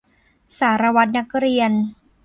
[0.57, 1.71] สารวัตรนักเรียน